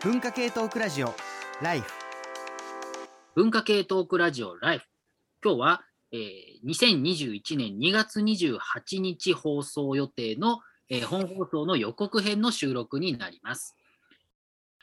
[0.00, 1.12] 文化系トークラジオ
[1.60, 1.90] ライフ
[3.34, 4.84] 文化系トークラジオライフ。
[5.44, 5.82] 今日は、
[6.12, 6.20] えー
[6.64, 13.74] 2021年2月28日放送予定の、えー本放送の予告編の収録になります。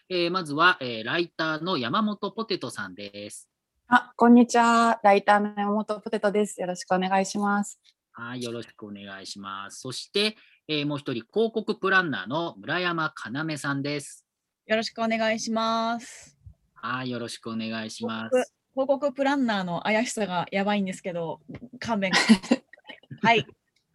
[0.10, 3.50] えーまずは、えーライターの山本ポテトさんです。
[3.88, 5.00] あ、こんにちは。
[5.02, 6.60] ライターの山本ポテトです。
[6.60, 7.80] よろしくお願いします。
[8.12, 9.80] はい、よろしくお願いします。
[9.80, 10.36] そして、
[10.68, 14.25] えーもう一人、広告プランナーの村山かなめさんです。
[14.68, 16.36] よろしくお願いします。
[16.74, 18.52] はい、よろしくお願いしま広す。
[18.74, 21.40] 告広告プランナーの怪しさがやばいんですけど、
[21.80, 22.12] 勘弁。
[23.22, 23.46] はい。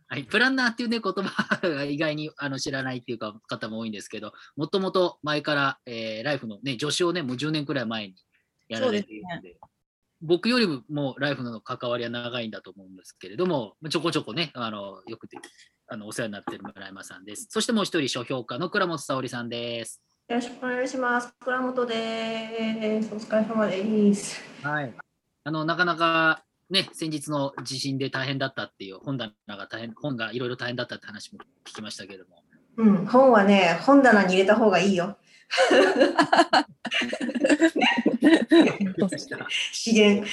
[0.06, 8.14] はい、プランナーっていうね、言葉が意外にあの知らないっていうか方も多いんですけど、もともと前から、えーライフのね、助手をね、もう10年くらい前に
[8.68, 9.56] やられているので、
[10.20, 15.36] 僕よりももうライフの関わりは長いんだと思うんですけれども、ちょこちょこね、あのよくて
[15.88, 17.48] あのお世話になっている村山さんです。
[17.50, 20.00] そしてもう一人、書評家の倉本沙織さんです。
[20.30, 21.34] よろしくお願いします。
[21.40, 23.12] 倉本です。
[23.12, 24.40] お疲れ様です。
[24.62, 24.94] はい。
[25.42, 32.44] あの、なかなかね、先日の地震で大変だったっていう、本棚が大変、本がいろいろ大変だったって話も聞きましたけれども、
[32.76, 35.18] うん、本はね、本棚に入れた方がいいよ。
[39.72, 40.28] 資源。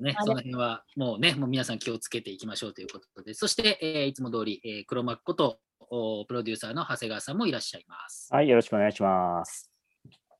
[0.00, 8.28] ね、その辺はもうね、もう皆さん気をつけていきましょうということで、そして、えーいつも通り、えー黒幕ことおプロデューサーの長谷川さんもいらっしゃいます。
[8.32, 9.70] はい、よろしくお願いします。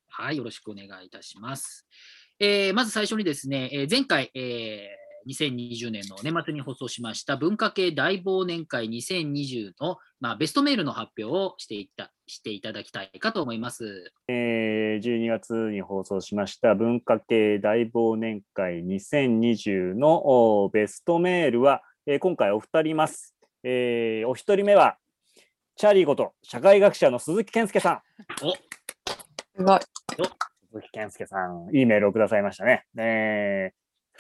[0.09, 1.87] はい、よろしくお願いいたします。
[2.39, 14.13] えーまず最初にですね、えー前回、えー2020年の年末に放送しました文化系大忘年会2020の、まあ、ベストメールの発表をしていたしていただきたいかと思います。
[14.29, 23.35] えー12月に放送しました文化系大忘年会2020のおベストメールは、えー今回お二人います。
[23.63, 24.97] えーお一人目は、
[25.79, 28.01] チャーリーこと社会学者の鈴木健介さん。
[28.43, 29.81] おすごい。
[30.73, 32.85] 鈴木健介さん、いいメールをくださいましたね。
[32.97, 33.73] え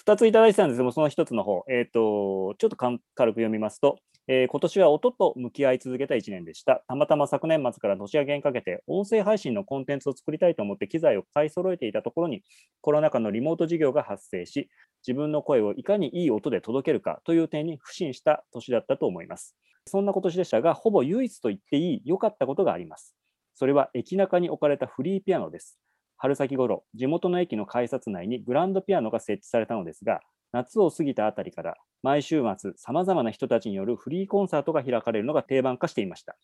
[0.05, 3.97] 2ついただいてたんですけども、その1つの方、えー、とちょっと軽く読みますと、
[4.29, 6.85] えー今年は音と向き合い続けた1年でした。
[6.89, 12.43] たまたま昨年末から年明けにかけて、音声配信のコンテンツを作りたいと思って機材を買い揃えていたところに、
[12.83, 14.69] コロナ禍のリモート授業が発生し、
[15.07, 19.57] 自分の声をいかにいい音で届けるかという点に不信した年だったと思います。
[19.87, 23.15] そんな今年でしたが、ほぼ唯一と言っていい良かったことがあります。
[23.55, 25.79] それは駅中に置かれたフリーピアノです。
[26.19, 30.21] 春先頃、地元の駅の改札内にグランドピアノが設置されたのですが、
[30.53, 36.37] 夏を過ぎたあたりから毎週末、さまざまな人たちによるフリーコンサートが開かれるのが定番化していました。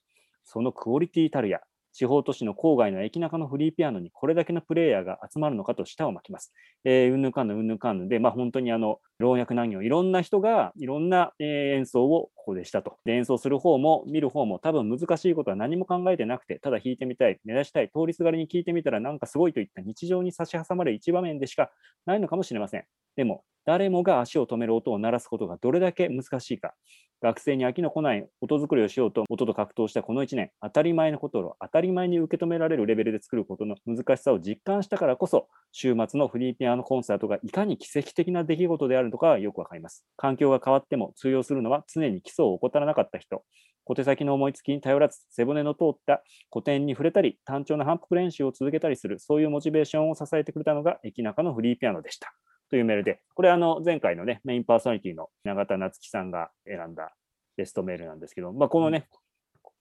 [0.45, 1.61] そのクオリティたるや、
[1.93, 6.53] 地方都市の郊外の駅中のフリーピアノにこれだけのプレイヤーが集まるのかと舌を巻きます。
[6.85, 12.97] えー、うんぬかんぬうんぬかんぬで、まあ、本当にあの老若男女いろんな人がいろんな、え演奏をここでしたと。
[13.05, 21.71] で演奏する方も見る方も多分難しいことは何も考えてなくて、ただ弾いてみたい、目指したい、通りすがりに聞いてみたらなんかすごいといった日常に差し挟まる一場面でしか
[22.07, 22.85] ないのかもしれません。
[23.17, 26.75] でも、誰もが足を止める音を鳴らすことがどれだけ難しいか。
[27.21, 40.05] 学生に飽きのこない音作りをしようと音と格闘したこの1年、当たり前のことを当たり前に受け止められるレベルで作ることの難しさを実感したからこそ、週末のフリーピアノコンサートがいかに奇跡的な出来事であるのかがよくわかります。
[40.17, 43.44] 環境が変わっても通用するのは常に基礎を怠らなかった人。
[43.84, 52.33] 小手先の思いつきに頼らず、背骨の通った古典に触れたり、単調な反復練習を続けたりする、そういうモチベーションを支えてくれたのが駅中のフリーピアノでした。
[52.72, 57.15] というメールで、これあの前回のね、メインパーソナリティの永田夏樹さんが選んだ
[57.59, 59.09] ベストメールなんですけど、まあ、このね、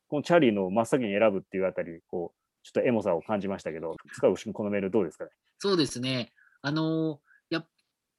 [0.09, 5.31] このチャーリーの真っ先に選ぶっていうあたり、こう、ちょっとエモさを感じましたけど、塚越君、このメールどうですかね？
[5.57, 6.34] そうですね。
[6.62, 7.68] あのやっ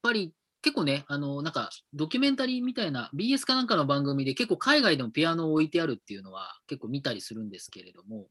[0.01, 0.33] ぱり
[0.63, 8.29] 結構ね、あのなんかドキュメンタリーみたいな BS かなんかの番組で結構海外でもピアノを置いてあるっていうのは結構見たりするんですけれども、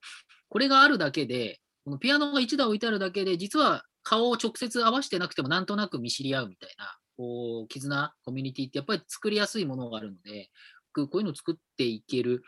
[0.50, 10.50] これがあるだけで、このピアノが1台置いてあるだけで、実は顔を直接合わせてなくてもなんとなく見知り合うみたいな、こう、絆、コミュニティってやっぱり作りやすいものがあるので、
[10.94, 12.44] こういうのを作っていける。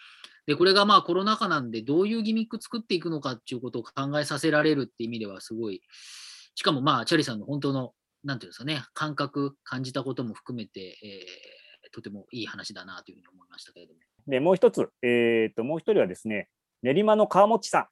[0.45, 5.81] で、これがまあコロナ禍なんで、どういうギミック作っていくのかっていうことを考えさせられるって意味ではすごい、
[6.55, 7.93] しかもまあ、チャリさんの本当の、
[8.23, 11.63] なんていうんですかね、感覚、感じたことも含めて、えー
[11.93, 13.99] とてもいい話だなというふうに思いましたけれども。
[14.27, 16.49] で、もう一つ、えっ、と、もう一人はですね、
[16.81, 17.87] 練馬の川持さん。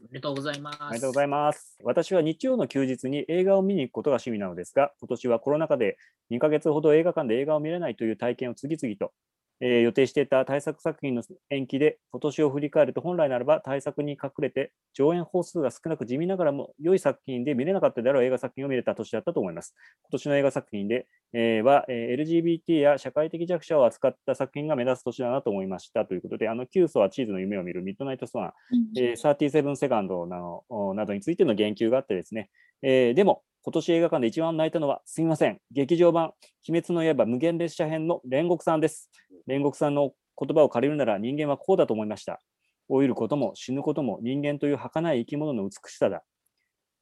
[0.00, 0.78] おめでとうございます。
[0.80, 1.76] ありがとうございます。
[1.84, 5.98] 私は日曜の休日に映画を見に行くことが趣味なのですが、今年はコロナ禍で
[6.30, 9.12] 2ヶ月ほど映画館で映画を見れないという体験を次々と、
[9.60, 19.74] えー予定していた対策作品の延期で今年を振り返ると本来ならば対策に隠れて上演本数が少なく地味ながらも良い作品で見れなかったであろう映画作品を見れた年だったと思います。
[20.02, 28.52] 今年の映画作品で、えーは、えー LGBT や社会的弱者を扱った作品が目立つ年だなと思いましたということで、あの、キューソはチーズの夢を見るミッドナイトスワン、
[28.98, 32.50] えー、37セカンドなどおなどについての言及があってですね、
[32.82, 36.32] えーでも、今年映画館で一番泣いたのは、すみません、劇場版、
[36.68, 39.10] 鬼滅の刃無限列車編の煉獄さんです。
[39.50, 42.40] 煉獄さんの言葉を借りるなら人間はこうだと思いました。
[42.88, 46.22] 老いることも死ぬことも人間という儚い生き物の美しさだ。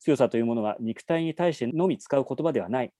[0.00, 2.93] 強さというものは肉体に対してのみ使う言葉ではない。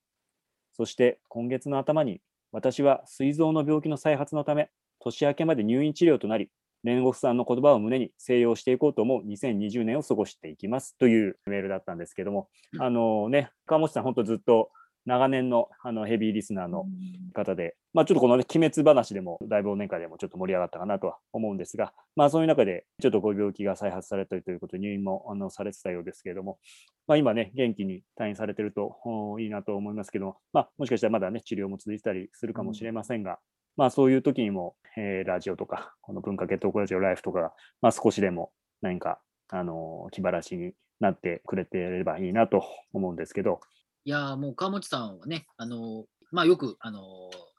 [0.77, 2.21] そして今月の頭に
[2.53, 6.51] 私は膵臓の病気の再発のため年明けまで入院治療となり
[6.85, 12.49] 煉獄さんの言葉を胸に静養していこうと思う2020年を過ごしていきますというメールだったんですけども、
[12.79, 14.71] あのね、川本さん、本当ずっと
[15.09, 16.85] 長年のあのヘビーリスナーの
[17.33, 26.59] 方で、まあ、ちょっとこの、ね、鬼滅話でも、だいぶ忘年会でもちょっと盛り上がったかなとは思うんですが、まあ、そういう中で、ちょっとご病気が再発されたりということで、入院もあのされてたようですけれども、
[27.07, 33.39] まあ、今ね、元気に退院されてるとおいいなと思いますけど、まあ、もしかしたらまだね、治療も続いてたりするかもしれませんが、
[33.79, 38.53] まあ、そういう時にも、えーラジオとか、この文化系トークラジオライフとかが、まあ、少しでも
[38.83, 39.21] 何か、
[39.51, 42.63] あの気晴らしになってくれてればいいなと
[42.93, 43.61] 思うんですけど、
[44.09, 47.03] いやもう川持さんはね、あのまあ、よく、あの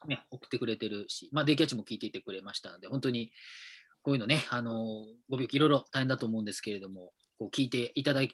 [0.08, 3.32] ね、送ってくれてるし、まあ、デイキャッチも聞いていてくれましたので、本当に
[4.02, 4.74] こういうのね、あの
[5.30, 8.32] ご病気いろいろ大変だと思うんですけれども、こう聞いていただい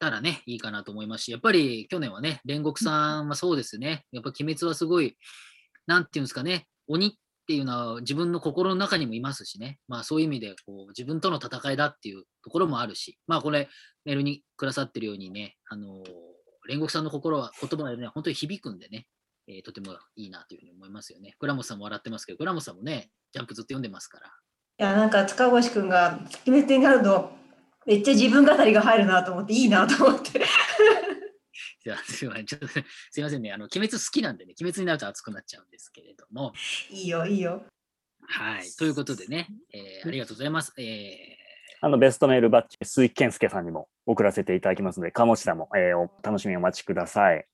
[0.00, 5.16] たらね、いいかなと思いますし、やっぱり去年はね、煉獄さんはそうですね、やっぱ鬼滅はすごい、
[5.86, 7.10] なんていうんですかね、鬼っ
[7.46, 13.68] ていうのは自分の心の中にもいますしね、まあそういう意味でこう自分との戦いだっていうところもあるし、まあこれ、
[14.04, 16.02] メールにくださってるようにね、あの
[16.68, 19.06] 煉獄さんの心は、言葉がね、本当に響くんでね、
[19.48, 21.34] えーとてもいいなというふうに思いますよね。
[21.38, 24.26] 倉本さんも笑ってますけど、倉本さんもね、ジャンプずっと読んでますから。
[24.26, 24.30] い
[24.78, 27.32] や、なんか塚越くんが決め手になると、
[27.86, 30.38] めっちゃ自分語りが入るなと思って、いいなと思って。
[31.84, 32.80] いやすいません、ちょっとす
[33.18, 36.52] いませんね、あの、鬼滅好きなんでね、鬼滅になると熱くなっちゃうんですけれども、
[36.90, 37.64] いいよ、いいよ。
[38.28, 40.72] はい、ということでね、えーありがとうございます。
[40.78, 41.41] え
[41.84, 47.44] あのベストメールバッジ、鈴木健介さんにも送らせていただきますので、鴨下さんも、えーお楽しみにお待ちください。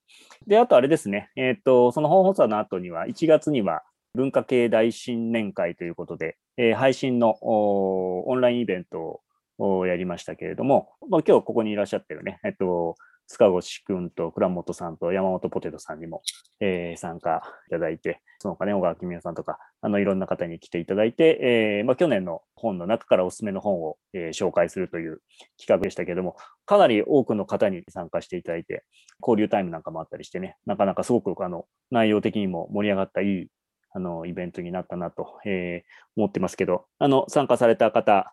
[0.47, 3.85] で、あとあれですね、えっ、と、その本放送の後には、1月には
[4.15, 9.23] 文化系大新年会ということで、えー配信のオンラインイベント
[9.57, 12.97] をやりましたけれども、まあ、今日ここにいらっしゃってるね、えっ、と、
[13.29, 16.23] 塚越くんと倉本さんと山本ポテトさんにも、
[16.61, 21.39] えー参加いただいて、その他ね、小川公也さんとか、あの、いろんな方に来ていただいて、
[21.79, 25.21] えーまあ、去年の本の中からおすすめの本を、えー紹介するという
[25.59, 26.37] 企画でしたけれども、
[26.67, 28.85] かなり多くの方に参加していただいて、
[29.21, 33.49] 交流タイムなんかもあったりしてね、なかなかすごくあの内容的にも盛り上がったいい
[33.93, 35.83] あのイベントになったなと、え
[36.17, 38.33] 思ってますけど、あの参加された方、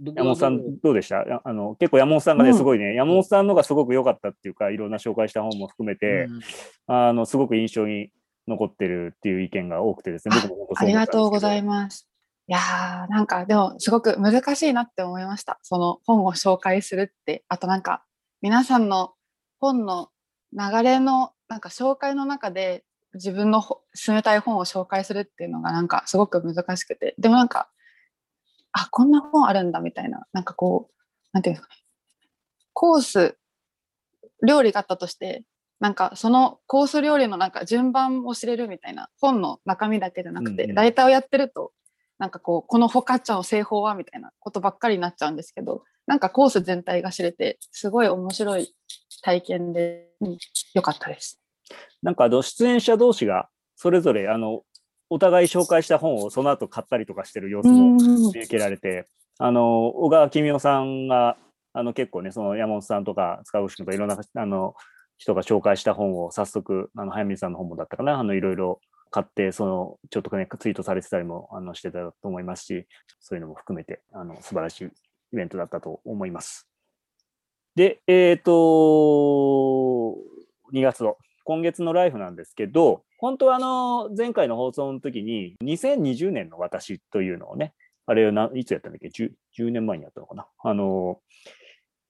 [0.00, 1.20] 山本さんどうでした？
[1.20, 2.56] ああの結構山本さんがね、うん。
[2.56, 6.26] すごいね、山本さんのがすごく良かったっていうか、いろんな紹介した本も含めて、
[6.88, 6.94] うん。
[6.94, 8.10] あのすごく印象に
[8.48, 12.08] 残ってるっていう意見が多くてですね、僕もありがとうございます。
[12.48, 15.58] いやーなんかでもすごく難しいなって思いました。
[15.62, 18.02] その本を紹介するって、あとなんか
[18.40, 19.12] 皆さんの
[19.60, 20.08] 本の
[20.52, 22.84] 流れのなんか紹介の中で
[23.14, 27.68] 自分のほ進めたい本を紹介するっていうのがなんかすごく難しくて、でもなんか
[28.72, 30.94] あこんな本あるんだみたいななんかこう
[31.32, 31.80] なんていうんですかね
[32.72, 33.36] コース
[34.46, 35.44] 料理があったとして
[35.78, 41.72] なんかそのコース料理のなんか順番を知れるみたいな本の中身だけじゃなくて、うんうんライターをやってると
[42.18, 48.74] なんかこうこのフォカッチャの製法はみたいなことばっかりになっちゃうんですけどなんかコース全体が知れてすごい面白い
[49.22, 50.38] 体験で、うん、
[50.74, 51.40] よかったです。
[52.02, 54.62] なんかあの出演者同士がそれぞれあの
[55.12, 57.96] お互い紹介した本をその後買ったりとかしてる様子も
[58.32, 61.36] 見受けられて、あの小川公代さんが
[61.74, 64.74] あの結構ね、その山本さんとか塚越君とかいろんなあの
[65.18, 72.86] 人が紹介した本を早速、あの早水さんの本もだったかな、あのいろいろ買って、そのちょっとね、ツイートされてたりもあのしてたと思いますし、
[73.20, 76.66] そういうのも含めてあの素晴らしいイベントだったと思います。
[77.74, 78.50] で、えっ、と、
[80.72, 87.74] 2月の今月のライフなんですけど、本当はあの前回の放送の時に2020年の私というのをね、
[88.06, 90.46] あれないつやったんだっけ？10, 10年前にやったのかな？
[90.62, 91.20] あの、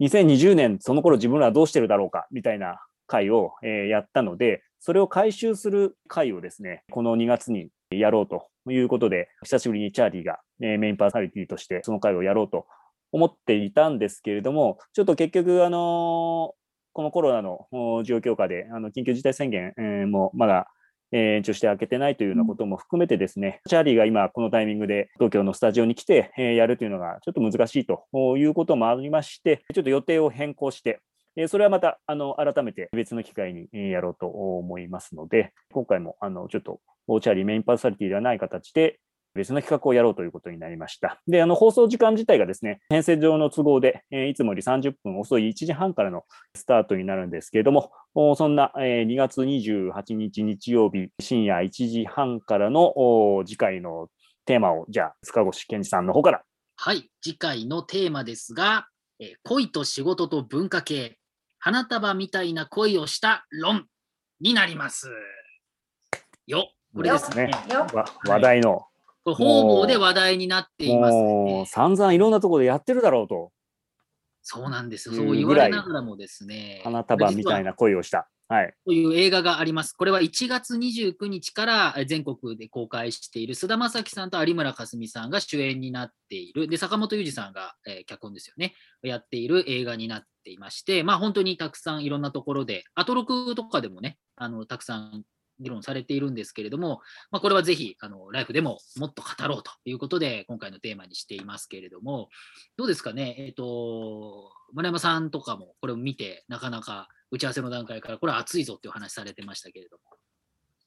[0.01, 12.67] 2020年その頃自分らはどうしてるだろうかみたいな回を、えーやったので、それを回収する回をですね、この2月にやろうということで、久しぶりにチャーリーが、えーメインパーソナリティとしてその回をやろうと
[13.13, 16.55] 思っていたんですけれども、ちょっと結局、あの
[16.93, 20.69] このコロナのお状況下で、あの緊急事態宣言、えーもまだ
[21.11, 28.07] えー延長して開けてないというようなことも含めてですね、チャーリーが今このタイミングで東京のスタジオに来て、えーやるというのがちょっと難しいと
[28.37, 31.01] いうこともありまして、ちょっと予定を変更して、
[31.37, 36.81] えーそれはまたあの改めて別の機会にえーやろうと思いますので、今回もあのちょっと
[37.21, 38.99] チャーリーメインパーソナリティではない形で
[39.35, 41.21] 別の企画をやろうということになりました。
[41.27, 46.25] で、あの放送時間自体がですね、編成上の都合で、えーいつもより30分遅い1時半からの
[46.55, 54.09] スタートになるんですけれども、おそんな、えー2月28日日曜日深夜1時半からのお次回の
[54.45, 56.43] テーマを、じゃあ、塚越健二さんの方から。
[56.77, 58.87] はい、次回のテーマですが、
[59.19, 61.19] えー恋と仕事と文化系、
[61.59, 63.87] 花束みたいな恋をした論
[64.41, 65.09] になります。
[66.47, 67.51] よ、これですね。
[68.27, 68.85] 話題の、
[69.25, 71.67] これ方々で話題になっています、もうね。
[71.67, 73.53] 散々いろんなところでやってるだろうと、
[74.43, 75.15] そうなんですよ。
[75.15, 76.81] そう言われながらもですね。
[76.85, 78.29] 花束みたいな恋をした。
[78.49, 78.75] はい。
[78.85, 79.93] という映画があります。
[79.93, 95.23] これは1月29日からえ全国で公開している菅田将暉さんと有村架純さんが主演になっている、で坂本裕二さんが、えー脚本ですよね、やっている映画になっていまして、まあ、本当にたくさんいろんなところで、アトロクとかでもね、あのたくさん
[95.61, 102.29] 議論されているんですけれども、まあ、これはぜひあのライフでももっと語ろうということで、今回のテーマにしていますけれども、
[102.77, 110.03] どうですかね、えっ、と、丸山さんとかもこれを見て、なかなか打ち合わせの段階から、これは熱いぞっていうお話されてましたけれども。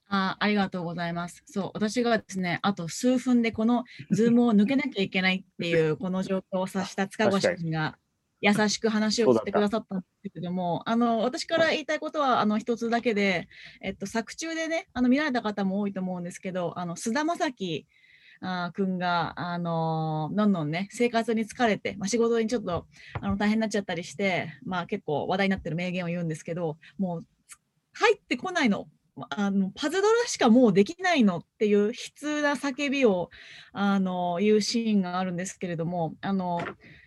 [0.07, 1.43] あありがとうございます。
[1.47, 7.97] そう、私がですね、あと数分でこのズームを抜けなきゃいけないっていう、この状況を察した塚越君が
[8.45, 13.47] 優しく話をしてくださったんですけれども、あの、私から言いたいことは、あの、一つだけで、
[13.81, 17.87] えっと、作中でね、あの、見られた方も多いと思うんですけど、あの、菅田将暉
[18.41, 22.85] あー君が、あのどんどんね、生活に疲れて、まあ、仕事にちょっと
[23.21, 27.57] あの大変になっちゃったりして、まあ、結構話題になってる名言を言うんですけど、もうつ
[27.93, 33.29] 入ってこないの、まあのパズドラしかもうできないのっていう悲痛な叫びを
[33.71, 36.61] あの言うシーンがあるんですけれども、あの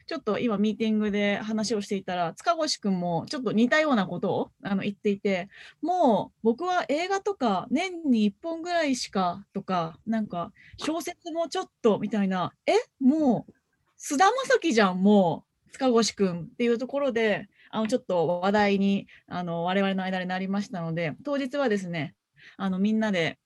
[0.09, 5.51] ちょっと今ミーティングで話をしていたら、塚越君もちょっと似たようなことをあの言っていて、
[5.83, 13.53] もう僕は映画とか年に1本ぐらいしかとか、なんか小説もちょっとみたいな、えもう
[13.99, 22.15] 菅田将暉じゃん、もう塚越君っていうところで、あのちょっと話題にあの我々の間でなりましたので、当日はですね、
[22.57, 23.39] あのみんなで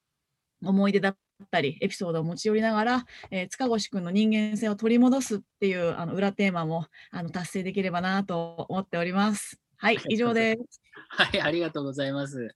[0.62, 9.58] 思い出だったり、エピソードを持ち寄りながら、えー塚越君の人間性を取り戻すっていうあの裏テーマもあの達成できればなと思っております。
[9.76, 10.80] はい、以上です。
[11.08, 12.54] はい、ありがとうございます。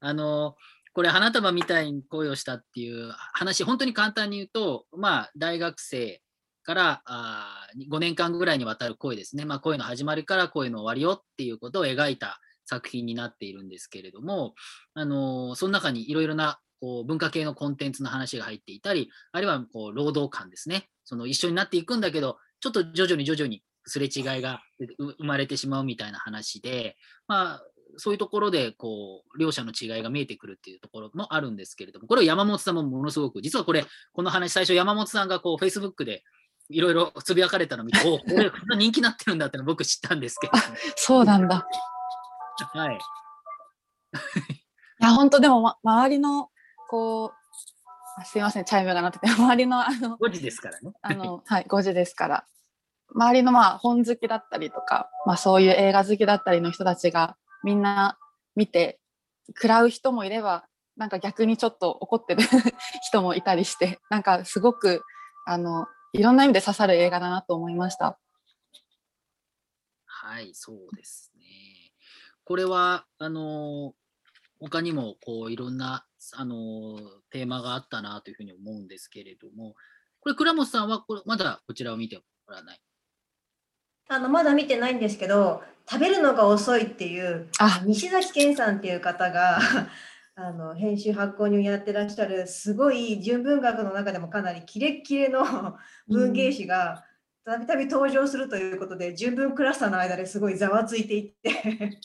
[0.00, 0.56] あの、
[0.92, 6.20] これ、花束みたいに恋をしたっていう話、本当に簡単に言うと、まあ、大学生
[6.62, 9.44] からあ5年間ぐらいにわたる恋ですね。
[9.44, 14.54] まあ、恋の始まりから恋の終わりよっていうことを描いた作品になっているんですけれども、
[14.94, 20.88] あのその中にいろいろなこう文化系のコンテンツの話が入っていたり、あるいはこう労働観ですね。
[21.04, 24.60] その一緒になっていくんだけど、ちょっと徐々に徐々にすれ違いが
[24.98, 26.96] う生まれてしまうみたいな話で、
[27.26, 27.62] まあ、
[27.96, 36.22] そういうところでこう両者の違いが見えてくるっていうところもあるんですけれども、これを山本さんもものすごく、実はこれ、この話、最初、山本さんがこう Facebook で
[36.68, 40.52] いろいろつぶやかれたのを見て、おこれ、こんな人気になってるんだっての僕知ったんですけど、
[40.96, 41.66] そうなんだ。
[42.72, 42.98] はい、い
[45.00, 46.50] や、本当でも、ま、周りの、
[46.90, 50.92] こう、あすいません、チャイムが鳴ってて、 周りの、あの、5時ですからね。
[51.02, 52.46] あの、はい、5時ですから。
[53.14, 58.18] 周りの、まあ、本好きだったりとか、まあ、そういう映画好きだったりの人たちが、みんな
[58.56, 59.00] 見て、
[59.54, 60.66] 食らう人もいれば、
[60.96, 62.42] なんか逆にちょっと怒ってる
[63.06, 65.04] 人もいたりして、なんかすごく、
[65.46, 68.18] あの、いろんな意味で刺さる映画だなと思いました。
[70.06, 71.44] はい、そうですね。
[72.44, 73.94] これは、あの、
[74.60, 76.98] 他にもこういろんな、あの、
[77.30, 79.74] テーマがあったなというふうに思うんですけれども、
[80.20, 82.80] これ、倉本さんはこれまだこちらを見てもらわない？
[84.08, 89.60] あのまだ見てないんですけど食べるのが遅いっていうあ、西崎健さんっていう方が
[90.34, 97.04] あの編集発行人をやってらっしゃるすごい純文学の中でもかなりキレッキレの 文芸誌が
[97.44, 102.00] たびたび登場するということで純文クラスターの間ですごいざわついていって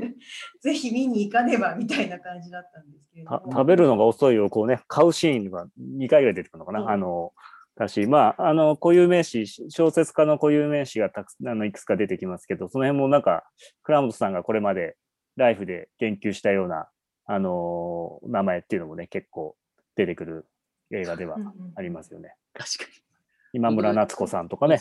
[0.60, 6.80] ぜひ見に行かねばみたいな感じだったんですけれどたも食べるのが遅いをこうね、買うシーンが2回ぐらい出てくるのかな。
[6.80, 7.32] うんあの、
[7.76, 13.44] だし、まあ、あの、固有名詞、小説家の固有名詞がたくあのいくつか出てきますけど、その辺もなんか、
[13.82, 14.96] 倉本さんがこれまで
[15.36, 16.88] ライフで言及したような、
[17.28, 19.56] あの名前っていうのもね、結構
[19.96, 20.46] 出てくる
[20.92, 22.34] 映画ではうんうんありますよね。
[22.54, 23.05] 確かに。
[23.52, 24.80] 今村夏子さんとかね、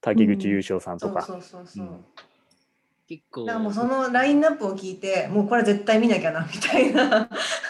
[0.00, 1.22] 滝口優勝さんとか。
[1.22, 2.04] そうそうそうそう、うん。
[3.10, 3.44] 結構。
[3.44, 7.28] だからもうそのラインナップを聞いてもうこれ絶対見なきゃなみたいな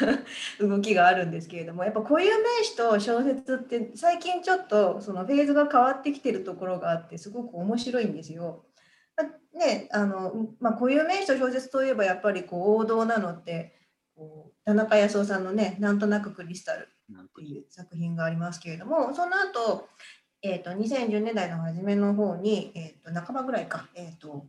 [0.61, 8.67] 動きがあるんですけれどもやっぱ固有名詞と小説って最近ちょっとそのフェーズが変わってきてるところがあってすごく面白いんですよ。
[9.55, 13.75] ねあのまあ、固有名詞と小説といえばやっぱりこう王道なのって
[14.15, 19.89] こう田中康夫さんのね「なんとなくクリスタル」っていう作品がありますけれどもその後、
[20.43, 24.47] えーと、2010年代の初めの方に、えーと、半ばぐらいか、えーと、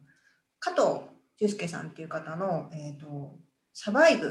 [0.60, 1.02] 加藤
[1.38, 3.36] 俊介さんっていう方の「えー、と
[3.74, 4.30] サバイブ」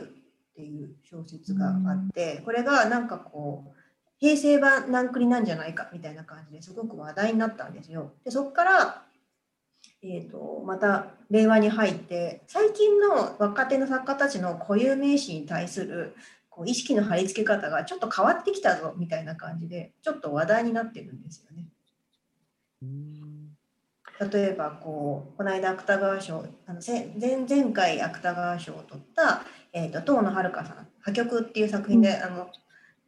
[0.53, 3.81] っていう小説があって、これがなんかこう
[4.19, 8.13] 平成版ナンクリなんじゃないかみたいな感じですごく話題になったんですよ。
[8.25, 9.07] でそこから
[10.03, 16.15] えーと、また令和に入って最近の若手の作家たちの固有名詞に対する
[16.61, 21.65] こう意識の貼り付け方がちょっと変わってきたぞみたいな感じでちょっと話題になってるんですよね。
[24.31, 32.51] 例えばこうこの間芥川賞あの前前回芥川賞を取った、えーと、遠野遥さん「破局」っていう作品で、あの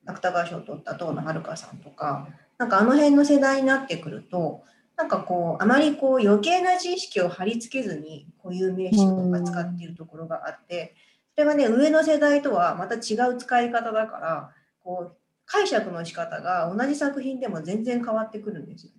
[0.06, 4.62] 芥川賞を取った遠野遥さんとかなんかあの辺の世代になってくると
[4.96, 18.98] なんかこうあまりこう余計な知識を貼り付けずに固有名詞とか使っているところがあって、それがね上の世代とはまた違う使い方だからこう解釈の仕方が同じ作品でも全然変わってくるんですよね。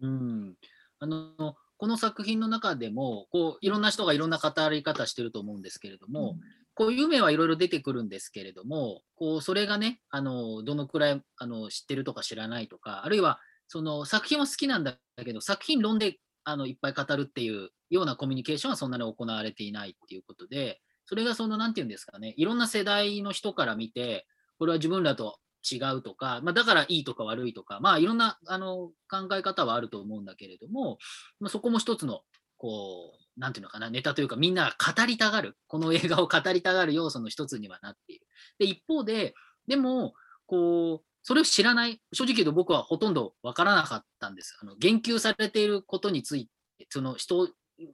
[0.00, 0.54] うん
[0.98, 6.40] あのこの作品の中でもこういろんな人がいろんな語り方してると思うんですけれども、うん、
[6.74, 24.26] こういう名はいろいろ出てくるんですけれどもこうそれがねあのどのくらいあの知ってるとか知らないとかあるいはその作品は好きなんだけど、作品論であのいっぱい語るっていうようなコミュニケーションはそんなに行われていないっていうことで、それがその、なんていうんですかね、いろんな世代の人から見て、
[24.58, 25.38] これは自分らと
[25.68, 30.98] 違うとか、まあ、だからいいとか悪いとか、まあ、いろんなあの考え方はあると思うんだけれども、
[31.38, 32.20] まあ、そこも一つの、
[32.56, 38.26] こう、なんていうのかな、ネタというか、みんなが語りたがる、この映画を語りたがる要素の一つにはなっている。
[38.58, 39.34] で、一方で、
[39.66, 40.14] でも、
[40.46, 44.58] こう、それを知らない、正直言うと僕はほとんどわからなかったんです。
[44.60, 47.48] あの言及されていることについて、その人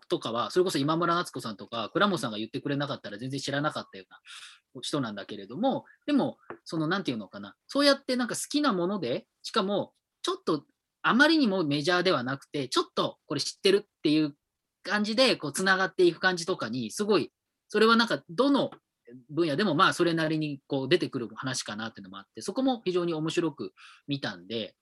[0.08, 4.20] とかは、それこそ今村夏子さんとか倉本さんが言ってくれなかったら全然知らなかったような
[4.82, 10.64] 人なんだけれども、でも、その、なんていうのかな、そうやってなんか好きなもので、しかも、ちょっと
[11.02, 14.34] あまりにもメジャーではなくて、ちょっとこれ知ってるっていう
[14.82, 17.32] 感じで、こう、つながっていく感じとかに、すごい、
[17.68, 18.70] それはなんか、どの
[19.30, 23.72] 分野でもまあそれなりにこう出てくる話かなっていうのもあってそこも非常に面白く
[24.08, 24.74] 見たんで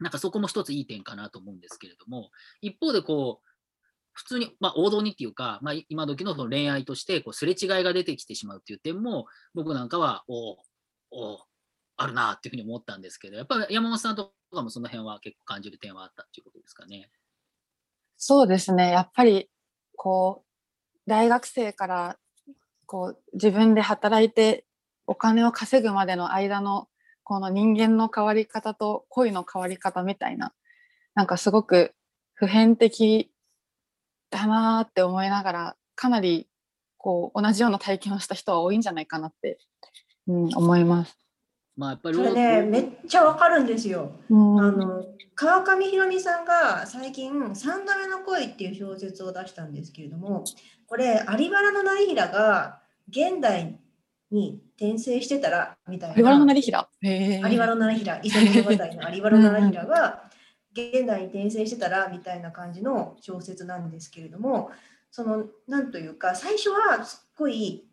[0.00, 2.30] なんかそこも一ついい点かなと思うんですけれども
[2.60, 3.48] 一方でこう
[4.14, 10.56] 普通に、まあ、王道にっていうか、まあ、今時のその恋愛としてこうすれ違いが出てきてしまうっていう点も僕なんかはお
[11.10, 11.38] お
[11.96, 17.10] あるなっていうふうに思ったんですけどやっぱり山本さんとかもその辺は結構感じる点はあったっていうことですかね。
[18.16, 19.50] そうですねやっぱり
[19.96, 22.16] こう大学生から
[22.86, 24.64] こう自分で働いて
[25.06, 26.88] お金を稼ぐまでの間の
[27.22, 30.52] この人間の変わり方と恋の変わり方みたいな
[31.14, 31.94] なんかすごく
[32.34, 33.30] 普遍的
[34.34, 36.48] だなって思いながらかなり
[36.98, 39.58] こう同じような体験をした人は多いんじゃないかなって、
[40.26, 41.18] うん、思います。
[41.76, 44.12] まあ、やっぱりそれねめっちゃわかるんですよ。
[44.30, 50.44] うん、あの川上弘美さんが最近「三度目の恋」っていう小説を出したんですけれども
[50.86, 53.76] これ有原の成平が現代
[54.30, 56.16] に転生してたらみたいな。
[56.16, 56.88] 有原の成平？
[57.02, 60.30] 有原の成平、伊勢物語の有原の成平が
[60.74, 64.70] 現代に転生してたらみたいな感じの小説なんですけれども、
[65.10, 67.84] そのなんというか最初はすっごい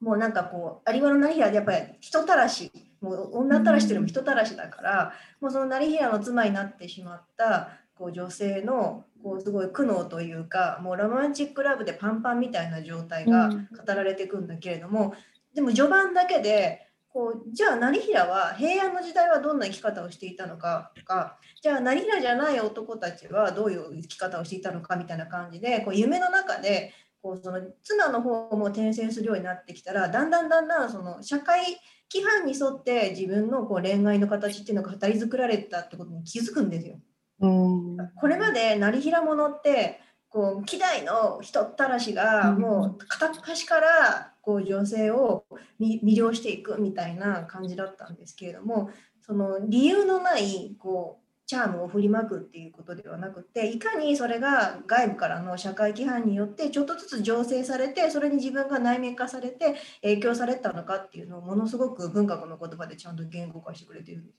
[0.00, 31.78] もうなんかこう有原の成平でやっぱり人たらしもう女たらしというよりも人たらしだからもうその成平の妻になってしまったこう女性のこうすごい苦悩というかもうロマンチックラブでパンパンみたいな状態が語られていくんだけれども、うん、でも序盤だけでこうじゃあ成平は平安の時代はどんな生き方をしていたのかとかじゃあ成平じゃない男たちはどういう生き方をしていたのかみたいな感じでこう夢の中でこうその妻の方も転生するようになってきたらだんだんだんだんその社会
[32.12, 36.98] 規範に沿って自分のこう恋愛の形っていうのが語り作られたってことに気づくんですよ。
[37.40, 45.46] これまで成平者ってこう希代の人ったらしがもう片っ端からこう女性を
[45.80, 64.38] 魅了していくみたいな感じだったんですけれどもその理由のないこうチャームを振りまくっていうことではなくていかにそれが外部からの社会規範によってちょっとずつ醸成されてそれに自分が内面化されて影響されたのかっていうのをものすごく文学の言葉でちゃんと言語化してくれてるんです。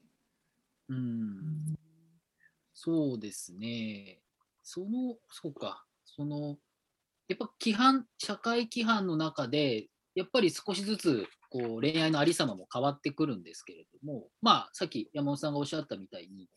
[0.90, 1.76] うん
[2.74, 4.20] そうですね。
[4.62, 6.58] その、そうか、その、
[7.30, 16.50] やっぱ規範、社会規範の中で、やっぱり少しずつ、こう恋愛のありさまも変わってくるんですけれども、まあ、さっき山本さんがおっしゃったみたいに、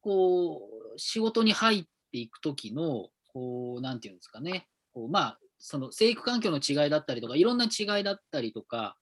[0.00, 0.60] こ
[0.94, 8.96] う、仕事に入っていくときの、こう、なんていうんですかね、こうまあ、その生育環境の違いだったりとか、いろんな違いだったりとか、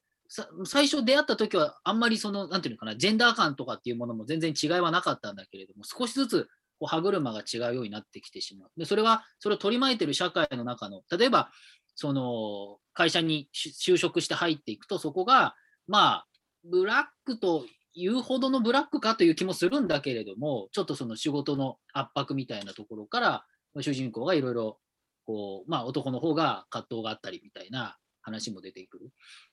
[0.65, 6.49] 最初出会った時はあんまりその、なんていうのかな、ジェンダー感とかっていうものも全然違いはなかったんだけれども、少しずつ
[6.79, 8.71] こう歯車が違うようになってきてしまう。
[8.77, 11.51] で、それは、それを取り巻いてる社会の中の、例えば、
[11.95, 15.55] その会社に就職して入っていくと、そこが、
[15.87, 16.27] まあ、
[16.65, 23.45] ブラックというほどのブラックかという気もするんだけれども、ちょっとその仕事の圧迫みたいなところから、
[23.81, 24.79] 主人公がいろいろ、
[25.27, 29.11] こう、まあ、男の方が葛藤があったりみたいな話も出てくる。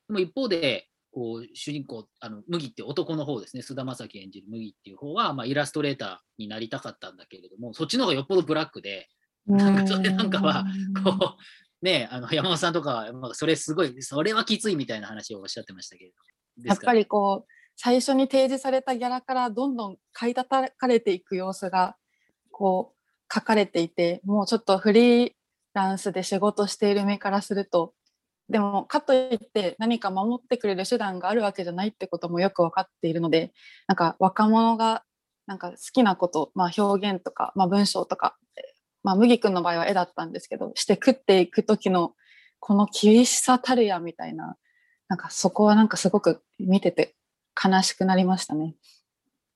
[0.08, 9.10] でも一方で、こう主人公、あの麦って男の方ですね、菅田将暉演じる麦っていう方は、まあ、イラストレーターになりたかったんだけれども、そっちの方がよっぽどブラックで、
[9.48, 10.66] なんかそれなんかは、
[11.04, 16.12] こう、ね、あの 山本さんとかは、それすごい、それはきついみたいな話をおっしゃってましたけれ
[16.58, 21.96] どやっぱりこう、最初に提示されたギャラからどんどん買い叩かれていく様子が、
[22.52, 25.32] こう、書かれていて、もうちょっとフリー
[25.74, 27.94] ランスで仕事している身からすると、
[28.50, 33.52] でもかといって何か守ってくれる手段があるわけじゃないってこともよく分かっているので
[33.88, 35.04] なんか若者が
[35.48, 38.38] なんか好きなこと、まあ、表現とか、まあ、文章とか、
[39.08, 42.12] まあ、麦君の場合は絵だったんですけどして食っていく時の
[42.60, 44.58] この厳しさたるやみたいな
[45.08, 47.16] なんかそこはなんかすごく見てて
[47.56, 48.76] 悲しくなりましたね。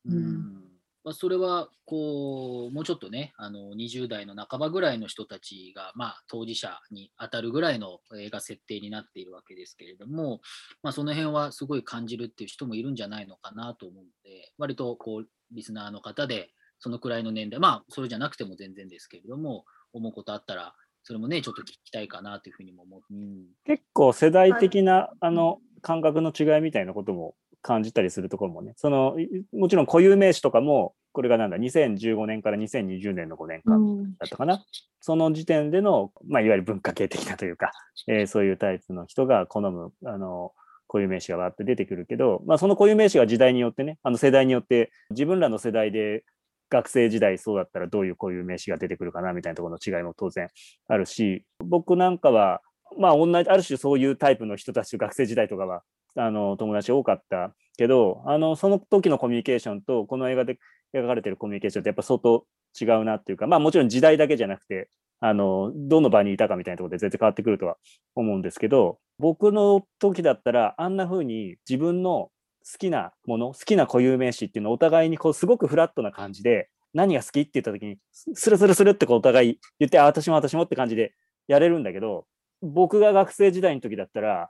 [0.08, 0.62] うん
[1.04, 10.40] まあ、それはこうもうちょっとねあの20代の半ばぐらいの人たちが、まあ、当事者に当たるぐらいの映画設定になっているわけですけれども、
[10.82, 19.64] まあ、その辺はすごい感じるっていう人もいるんじゃないのかなと思うので割とこうリスナーの方でそのくらいの年代まあそれじゃなくても全然ですけれども
[19.94, 29.16] 思うことあったらそれもねちょっと聞きたいかなというふうにも思う、うん、結構世代的な、あの感覚の違いみたいなことも感じたりするところもね、その、
[29.54, 34.56] もちろん固有名詞とかも、これがなんだ、2015年から2020年の5年間だったかな。
[34.56, 34.62] うん、
[35.02, 37.72] その時点での、まあ、いわゆる文化系的なというか、
[38.08, 40.54] えー、そういうタイプの人が好む、あの、
[40.88, 46.24] 固有名詞がわって出てくるけど、まあ、その固有名詞が時代によってね、あの世代によって、自分らの世代で
[46.72, 50.48] 学生時代そうだったらどういう固有名詞が出てくるかなみたいなところの違いも当然
[50.88, 52.62] あるし、僕なんかは、
[52.98, 55.84] まあ同じ、ある種そういうタイプの人たち学生時代とかは
[56.16, 60.58] あの友達多かったけどあのその時のコミュニケーションとこの映画で
[60.94, 62.46] 描かれてるコミュニケーションってやっぱ相当
[62.80, 64.90] 違うなっていうかまあもちろん時代だけじゃなくて
[65.22, 67.78] あのどの場にいたかみたいなところで全然変わってくるとは
[68.16, 72.30] 思うんですけど僕の時だったらあんな風に自分の
[72.72, 81.14] 好きなもの好きな固有名詞っていうのをお互いにこうすごくフラットな感じで何が好きって言った時にスルスルスルってこうお互い言ってあ私も私もって感じで
[81.48, 82.26] やれるんだけど
[82.62, 84.50] 僕が学生時代の時だったら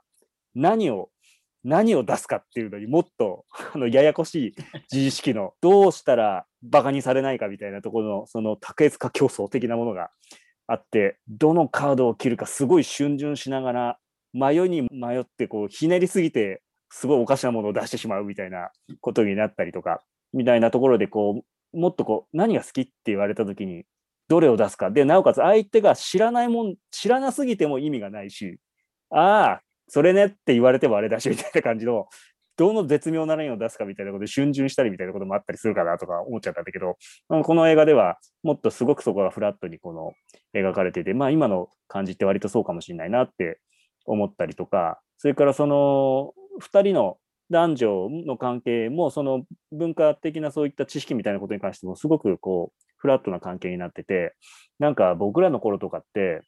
[0.54, 1.10] 何を
[1.64, 4.54] 何を出すかっていうのにもっとあのややこしい
[4.92, 10.10] 自意識のどうしたらバカにされないかみたいなところのその卓越化競争的なものが
[10.66, 13.98] あってどのカードを切るかすごい逡巡しながら
[14.32, 16.62] 迷いに迷ってこうひねりすぎて
[16.92, 20.02] すごいおかしなものを出してしまうみたいなことになったりとか
[20.32, 21.42] みたいなところでこ
[21.74, 23.84] うもっとこう何が好きって言われた時に
[24.28, 24.90] どれを出すか。
[24.90, 28.58] でなおかつ相手が知らないもん知らなすぎても意味がないし
[29.10, 32.06] ああそれねって言われてもあれだしみたいな感じの、
[32.56, 36.96] どの絶妙なラインを出すかみたいなことで逡巡したりみたいなこともあったりするかなとか思っちゃったんだけど、
[37.28, 40.12] この映画ではもっとすごくそこがフラットにこの
[40.54, 43.58] 描かれてて、まあ今の感じって割とそうかもしれないなって
[44.06, 47.18] 思ったりとか、それからその2人の
[47.50, 54.34] 男女の関係もその文化的なそういった知識みたいなことに関してもすごくこうフラットな関係になってて
[54.78, 56.42] なんか僕らの頃とかって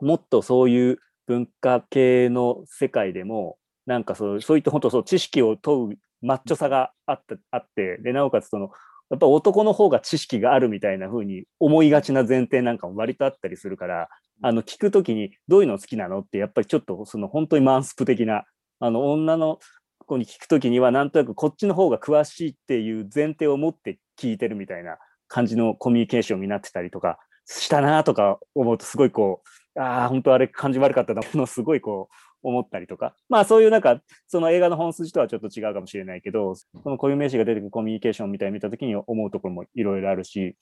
[0.00, 8.70] もっとそういう文化系の世界でもなんかそうそういった本当そう知識を問うマッチョさがあったあってでなおかつその
[9.10, 14.08] やっぱ男の方が知識があるみたいな風に思いがちな前提なんかも割とあったりするから
[14.42, 18.44] あの聞く時にどういうの好きなのってやっぱりちょっとその本当にマンスプ的な
[18.80, 19.58] あの女の
[20.06, 29.48] 子に聞く時にはなんとなくこっちの方が詳しいっていう前提を持って聞いてるみたいな感じのコミュニケーションになってたりとかしたなとか思うとすごいこう
[29.80, 40.56] ああ、本当あれ感じ悪かったなものすごいこう思ったりとか、まあそういうなんか、その映画の本筋とはちょっと違うかもしれないけど、その固有名詞が出てくるコミュニケーションみたいに見たときに思うところもいろいろあるし、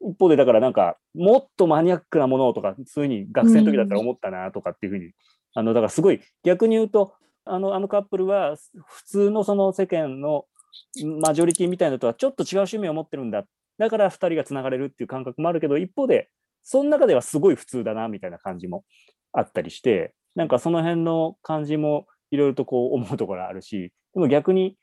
[0.00, 5.12] 一方でだからなんか、もっとマニアックなものとか、そういうふうに学生の時だったら思ったなとかっていうふうに、
[5.54, 7.14] あの、だからすごい逆に言うと、
[7.48, 8.56] あの、あのカップルは
[8.86, 10.44] 普通のその世間の
[11.20, 13.44] マジョリティみたいなのとはちょっと違う趣味を持ってるんだ。
[13.78, 16.30] だから2人がつながれるっていう感覚もあるけど、一方で、
[16.62, 18.84] その中ではすごい普通だなみたいな感じも
[19.32, 24.76] あったりしてなんかその辺の感じもいろいろとこう思うところあるし、でも逆に、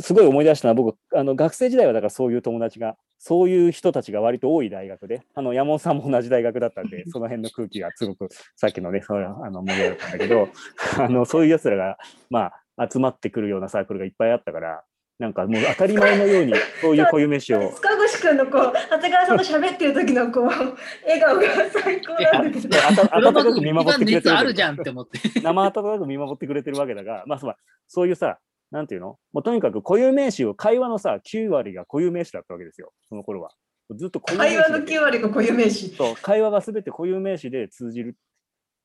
[0.00, 10.48] すごい思い出したのは僕、あの学生時代はだからそういう友達が、そういう人たちが割と多い大学で、あの山本さんも同じ大学だったんで、 その辺の空気がすごく、さっきのね、そういうあの盛り上がったんだけど、
[10.98, 11.98] あのそういう奴らが、
[12.30, 14.82] まあ、集まってくるようなサークルがいっぱいあったから、
[15.18, 17.70] なんかもう当たり前のように、そういう固有飯を。
[17.74, 25.18] 塚越くんのこう長谷川さんと喋ってる時のこう笑顔が最高なんだけどであた温かく見見守ってくれてるわけ熱あるじゃんって思って。
[25.40, 27.54] 生温かく見守ってくれてるわけだが、まあ、そう
[27.88, 28.38] そういうさ、
[28.70, 29.18] なんていうの？
[29.32, 33.50] もうとにかく固有名詞を、会話のさ、9割が固有名詞だったわけですよ、その頃は。
[33.96, 35.88] ずっと固有名詞会話のだけ9割が固有名詞。
[35.88, 38.16] そう、会話がすべて固有名詞で通じる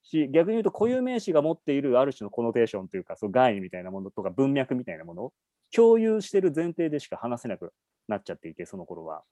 [0.03, 5.33] し、逆に言うと固有名詞が持っているある種のコノテーションというか、そう概念みたいなものとか文脈みたいなものを
[5.75, 7.73] 共有してる前提でしか話せなく
[8.07, 9.23] なっちゃっていて、その頃は。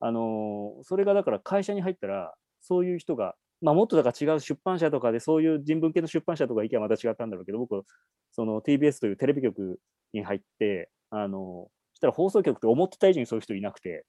[0.00, 7.84] あのーそれがだから会社に入ったら、そういう人が、まあ、もっとだから違う出版社とかで、そういう人文系の出版社とか行けばまた違ったんだろうけど、僕、
[8.32, 9.78] その TBS というテレビ局
[10.12, 14.04] に入って、あのそしたら放送局って思ってた以上にそういう人いなくて、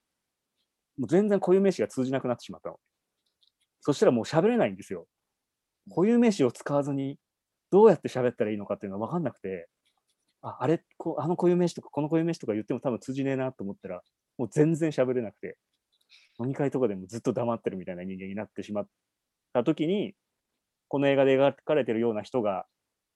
[0.98, 2.76] もう全然固有名詞が通じなくなってしまったの。
[3.80, 5.06] そしたらもう喋れないんですよ。
[5.94, 7.18] 固有名詞を使わずに
[7.70, 9.68] どうやって喋ったらいいのかっていうのが分かんなくて、
[10.42, 14.02] ああれこあの固有名詞とかこの固有名詞とか言っても多分通じねえなと思ったら、
[14.38, 15.56] もう全然喋れなくて、
[16.40, 18.86] 飲み会とかでもずっと黙ってるみたいな人間になってしまっ
[19.52, 20.14] た時に、
[20.88, 22.66] この映画で描かれてるような人が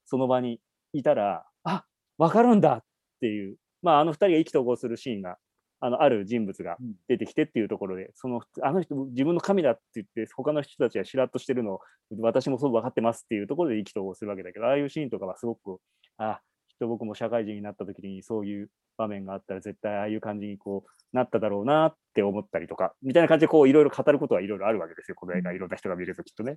[0.07, 0.61] その場に
[0.93, 1.85] いたら、あ
[2.19, 2.83] 分かるんだっ
[3.21, 5.39] ていう、まああの二人が意気投合するシーンが、
[5.79, 11.81] あのある人物が出てきてっていうところで、そのあの人、自分の神だって言って、他の人たちがしらっとしてるのを、
[12.19, 15.79] 私もそう分かってますっていうところで意気投合するわけだけど、ああいうシーンとかはすごく、
[16.19, 26.57] あきっと僕も社会人になった時にそういう場面があったら絶対ああいう感じにこうなっただろうなって思ったりとか、みたいな感じでこういろいろ語ることはいろいろあるわけですよ、この映画、いろんな人が見るときっとね。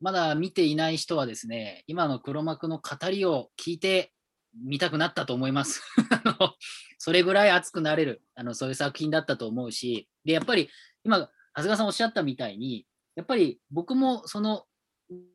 [0.00, 4.12] まだ見ていない人はですね、今の黒幕の語りを聞いて
[4.54, 5.82] 見たくなったと思います。
[6.98, 10.68] それぐらい熱くなれるあの、そういう作品だったと思うし、で、やっぱり
[11.04, 12.86] 今、長谷川さんおっしゃったみたいに、
[13.16, 14.66] やっぱり僕もその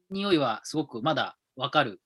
[0.10, 2.02] 匂いはすごくまだわかる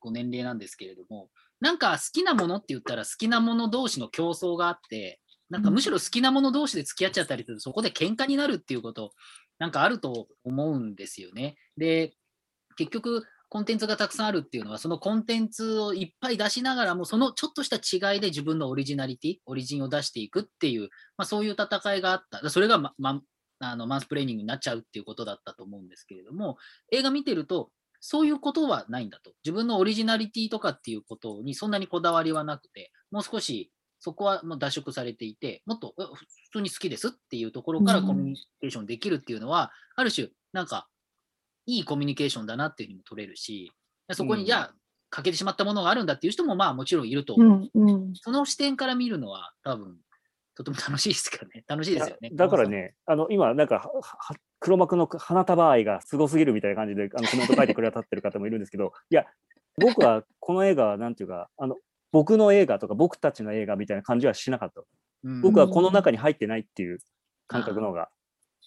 [0.00, 9.12] ご年齢なんですけれども、なんか好きなものって言ったら好きなもの同士の競争があって、なんかむしろ好きなもの同士で付き合っちゃったりすると、そこで喧嘩になるっていうこと、
[9.58, 11.56] なんかあると思うんですよね。
[11.76, 12.14] で、
[12.76, 22.48] 結局、コンテンツがたくさんあるっていうのは、そのコンテンツをいっぱい出しながらも、そのちょっとした違いで自分のオリジナリティ、オリジンを出していくっていう、まあ、そういう戦いがあった。
[22.48, 23.20] それが、まま
[23.58, 26.58] あのマンスプレーニングになっちゃうっていうことだったと思うんですけれども、
[26.92, 29.32] 映画見てると、そういうことはないんだと。
[29.44, 36.16] 自分のオリジナリティとかっていうことにそんなにこだわりはなくて、もう少しそこはもう脱色されていて、もっとえ普
[36.52, 40.88] 通に好きですっていうところからうんコミュニケーションできるっていうのは、ある種、なんか、
[41.76, 43.72] いいコミュニケーションだなっていうふうにも取れるし、
[44.12, 44.74] そこうんにじゃあ、
[45.10, 47.78] 欠けてしまったものがあるんだっていう人もまあもちろんいるとう思う。
[47.78, 49.98] んうんその視点から見るのは多分、
[50.54, 51.64] とても楽しいですからね。
[51.68, 52.30] 楽しいですよね。
[52.32, 53.90] だからね、あの今、なんか
[54.58, 59.26] 黒幕の花束愛がすごすぎるみたいな感じであのコメント書いてくださってる方もいるんですけど、 いや、
[59.76, 61.76] 僕はこの映画はなんていうか、あの
[62.12, 64.80] 僕の映画とか僕たちの映画みたいな感じはしなかった。
[64.80, 66.98] うん僕はこの中に入ってないっていう
[67.46, 68.08] 感覚の方が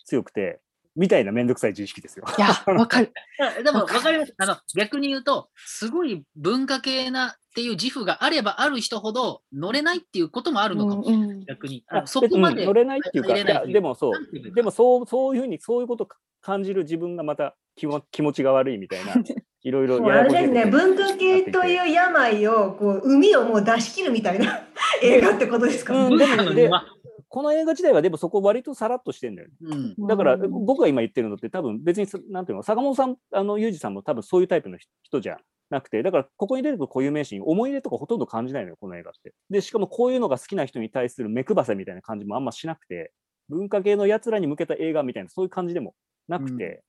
[0.06, 0.62] 強くて、
[0.96, 2.26] みたいなめんどくさい自意識ですよ。
[2.38, 3.12] いや、 わかる。
[3.40, 4.34] あでも分かります。
[4.38, 11.30] あの逆に言うと、すごい文化系なっていう自負があればある人ほど乗れないっていうこともあるのかもしれない。
[11.30, 11.84] うん逆に。
[11.88, 16.08] ああのそこまで乗れないっていうか、いやでもそうでもそうそういうふうにそういうこと
[16.42, 19.14] 感じる自分がまた気も気持ちが悪いみたいな、
[19.64, 24.62] いろいろあれですね、文化系とういう病を、こう、海をもう出し切るみたいな
[25.02, 26.00] 映画ってことですかね。
[26.00, 26.93] うんで文化もでの沼
[27.34, 29.56] この映画自体はでもそこ割とさらっとしてんだよね。
[29.98, 35.40] うんだからうん僕が今言ってるのって多分別にそなんていうの坂本さんあのユージさんも多分そういうタイプの人じゃ
[35.72, 39.34] なくてだからここに出てくる固有名詞に思い入れとかほとんど感じないのよこの映画って。
[39.50, 43.12] でしかもこういうのが好きな人に対する目配せみたいな感じもあんましなくて
[43.50, 45.96] 文化系のやつらに向けた映画みたいなそういう感じでも
[46.28, 46.80] なくて、うん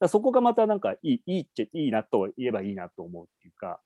[0.00, 3.80] だそこがまたなんかいいいいっちゃいいなと言えばいいなと思うっていうか。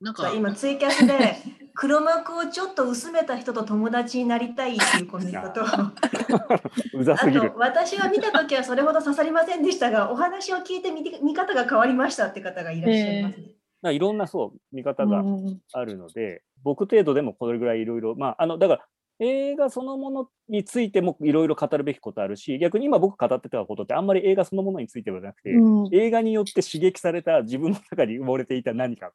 [0.00, 1.36] なんか、今ツイキャスで
[1.74, 5.64] 黒幕をちょっと薄めた人と友達になりたいっていうコメントと。
[5.64, 5.92] あ
[6.94, 7.50] うざすぎる。
[7.50, 7.58] と。
[7.58, 13.42] 私は見た時はそれほど刺さりませんでしたがお話を聞いて見て見方が変わりましたって方がいらっしゃいます、ね。
[13.42, 18.86] だからいろんなそう見方がうんあるので、僕程度でもこれぐらいいろいろ、まあ、あの、だから
[19.18, 29.12] 映画そのものについてもいろいろ語るべきことあるし、逆に今僕語ってたことってあんまり映画そのものについてはなくて、うん映画によって刺激された自分の中に埋もれていた何か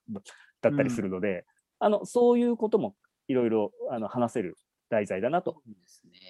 [0.62, 1.46] だったりするので、
[1.80, 2.96] あの、そういうことも
[3.28, 4.58] いろいろあの話せる
[4.90, 5.52] 題材だなと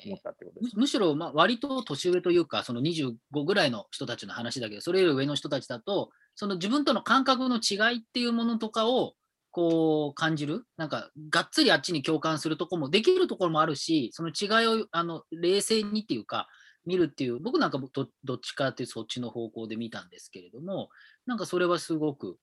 [0.06, 0.22] 思っね。
[0.24, 0.76] たってことです。
[0.76, 9.14] むむしろ、まあ、割と年上というか、その25ぐらいの人たちの話だけど、それより上の人たちだと、その自分との感覚の違いっていうものとかを、
[9.52, 16.48] こう感じる、なんかがっつりあっちに共感するとこもできるところもあるし、その違いをあの冷静にっていうか、
[16.86, 20.90] 見るっていう、僕なんかどどっちかっていうそっちの方向で見たんですけれども、
[21.26, 22.38] なんかそれはすごく。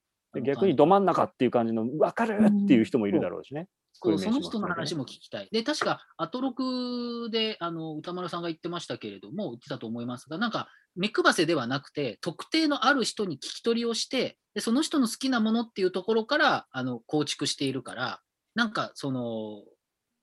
[0.45, 3.67] 逆にど真ん中っていう感じの分かるっていう人もいるだろうしね。
[4.01, 5.49] そうその人の話も聞きたい。
[5.51, 18.21] で、確か、アトロクであの歌丸さんが言ってましたけれども、言ってたと思いますが、なんか、目配せではなくて、特定のある人に聞き取りをしてで、その人の好きなものっていうところからあの構築しているから、
[18.57, 19.63] なんか、その、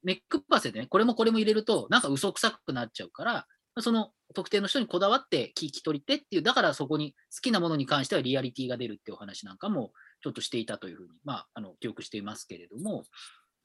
[0.04, 3.48] 目配せでね、これもこれも入れると、なんか嘘くさくなっちゃうから、
[3.80, 13.06] その特定の人にこだわって聞き取り手っていう、だからそこに好きなものに関してはリアリティが出るっていうお話なんかもちょっとしていたというふうに、まあ、あの記憶していますけれども、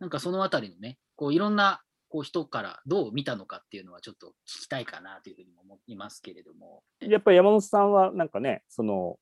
[0.00, 6.82] なんかそのあたりのね、こういろんなこう人からどう見たのかっていうのはちょっと聞きたいかなというふうに思いますけれども。
[7.00, 9.18] やっぱり山本さんはなんかね、その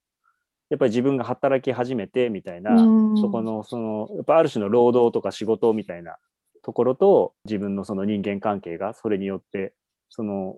[0.71, 2.77] やっぱり自分が働き始めてみたいな、
[3.21, 6.17] そこのそのやっぱある種の労働とか仕事みたいな
[6.63, 9.75] ところと自分のその人間関係がそれによって
[10.11, 10.57] その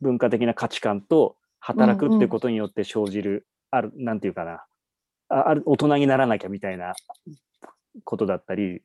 [0.00, 4.64] 文化的な価値観と働くってことによって生じる、ある、なんていうかな、
[5.28, 6.94] ある大人にならなきゃみたいな
[8.04, 8.82] ことだったり、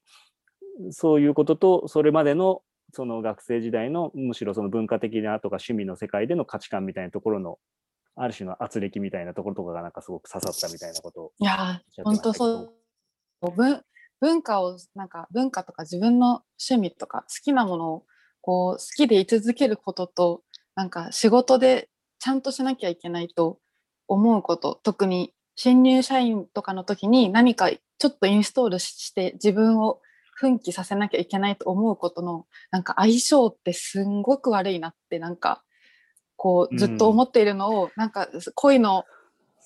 [0.92, 2.62] そういうことと、それまでの
[2.94, 7.60] その学生時代のむしろその文化的なとか趣味の世界での価値観みたいなところの
[8.16, 12.74] ある種の圧力みたいなところとかがなんかすごく刺さったみたいなことをいや本当そう。
[13.56, 13.82] 文
[14.20, 18.06] 文化をなんか文化とか自分の趣味とか好きなものを
[18.42, 20.42] こう好きで居続けることと
[20.76, 23.60] なんか仕事でちゃんとしなきゃいけないと
[24.08, 24.80] 思うこと。
[24.82, 30.02] 特に新入社員とかの時に何かちょっとインストールして自分を
[30.40, 35.64] 奮起させなきゃいけないと思うことのなんか相性ってすんごく悪いなってなんか
[36.36, 39.04] こうずっと思っているのを、うん、なんか恋の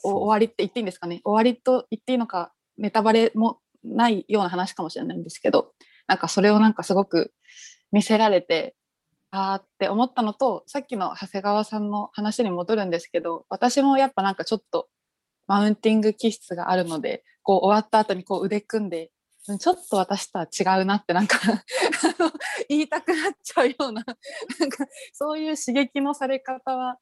[0.04, 1.22] 終わりって言っていいんですかね。
[1.26, 5.74] 終わりと言っていいのかネタバレもないような話かもしれないんですけど
[6.08, 7.34] なんかそれをなんかすごく
[7.92, 8.76] 見せられて
[9.32, 14.88] あーって思ったのとさっきの長谷川さんの話に戻るんですけど私もやっぱなんかちょっと
[15.48, 19.10] マウンティング気質があるのでこう終わった後にこう腕組んで
[19.60, 21.40] ちょっと私とは違うなってなんか
[22.70, 24.06] 言いたくなっちゃうような
[24.60, 26.98] なんかそういう刺激のされ方は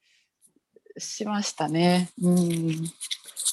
[0.98, 2.10] しましたね。
[2.22, 2.92] うん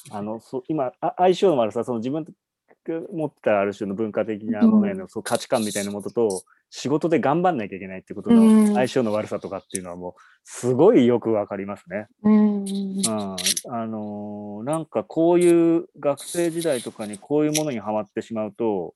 [0.09, 2.25] あのそ今あ相性の悪さその自分
[3.13, 12.07] 持ったある種の文化的なものへの、そう価値観みたいなものと仕事で頑張んなきゃいけないってことの相性の悪さとかっていうのはもうすごいよくわかりますね。
[12.23, 18.93] うん、あのー、なんかこういう学生時代とかにこういうものにはまってしまうと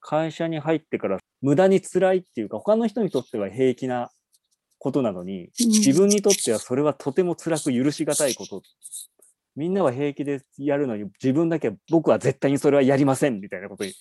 [0.00, 4.10] 会社に入ってから無駄に辛いっていうか他の人にとっては平気な
[4.78, 8.62] ことなのに自分にとってはそれはとても辛く許しがたいこと
[9.56, 13.92] みんなは平気でやるのに自分だけ僕は絶対にそれはやりませんみたいなことに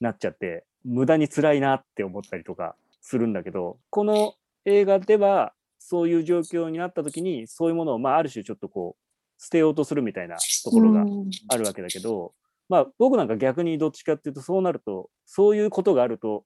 [0.00, 11.04] なっちゃって無駄に辛いなって思ったりとかするんだけどこの映画ではそういう状況になった時にそういうものをまあある種ちょっとこう捨てようとするみたいなところが
[11.48, 12.32] あるわけだけど、
[12.68, 16.44] まあ僕なんか逆にどっちかっていうとそうなるとそういうことがあると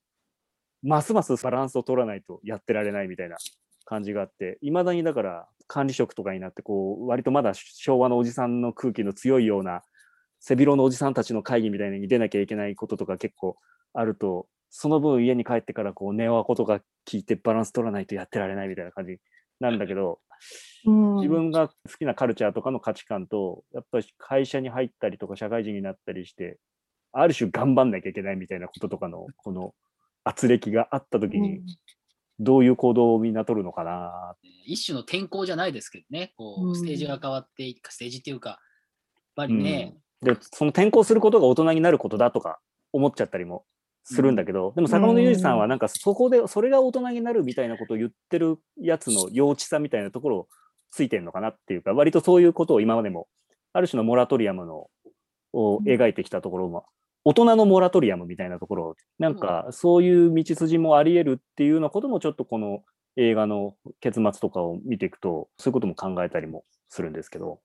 [0.83, 3.37] ますますバランスを取らないとやってられないみたいな
[3.90, 9.83] 感じがあっていまだにだから管理職とかになってこう割とまだ昭和のおじさんの空気の強いような
[10.38, 13.57] 背広のおじさんたちの会議みたいに出なきゃいけないこととか結構
[13.92, 19.18] あるとその分家に帰ってからこう寝わことか聞いてバランス取らないとやってられないみたいな感じ
[19.59, 20.20] なんだけど、
[20.87, 26.59] うん、自分が好きなカルチャーとかの価値観とやっぱり会社に入ったりとか社会人になったりして
[27.12, 29.74] ある種頑張んなきゃいけないみたいなこととかのこの
[30.22, 31.61] 圧力があった時に、
[32.40, 34.35] どういう行動をみんな取るのかな？
[34.64, 38.59] 一種の転校じゃないですけどね、こうステージが変わっていく、ステージっていうか、やっ
[39.37, 42.59] ぱりね、で、その転校することが大人になることだとか
[42.92, 43.64] 思っちゃったりも
[44.05, 50.48] するんだけど、うん、でも坂本裕二さんはなんかそこで、それが大人になるみたいなことを言ってるやつの幼稚さみたいなところを
[50.90, 53.29] ついてるのかなっていうか、割とそういうことを今までも、
[53.72, 54.88] ある種のモラトリアムの
[55.53, 56.87] を描いてきたところも、
[57.31, 62.83] 大人のモラトリアムみたいなところ、なんかそういう道筋もあり得るっていうようなこともちょっとこの
[63.14, 67.61] 映画の結末とかを見ていくと、そういうことも考えたりもするんですけど。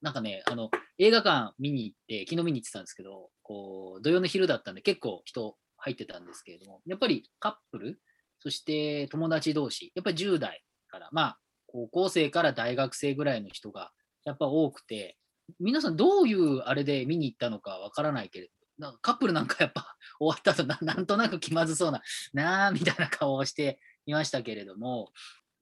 [0.00, 8.00] なんかね、あの、映画館見に行って、昨日見に行ってたんですけど、こう、土曜の昼だったんで結構人入ってたんですけれども、やっぱりカップル、
[8.38, 13.90] そして友達同士、やっぱり10代から、まあ、高校生から大学生ぐらいの人が
[14.24, 15.16] やっぱ多くて、
[15.58, 22.02] 皆さんどういうあれで見に行ったのかわからないけれど、なんかカップルなんかやっぱ 終わった後ななんとなく気まずそうな、
[22.32, 25.12] なあみたいな顔をしていましたけれども、